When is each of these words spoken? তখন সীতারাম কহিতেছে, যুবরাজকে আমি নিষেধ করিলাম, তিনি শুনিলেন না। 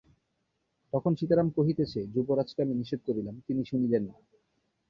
তখন 0.93 1.11
সীতারাম 1.15 1.47
কহিতেছে, 1.49 1.99
যুবরাজকে 2.13 2.59
আমি 2.61 2.73
নিষেধ 2.75 2.99
করিলাম, 3.07 3.35
তিনি 3.47 3.61
শুনিলেন 3.65 4.03
না। 4.03 4.15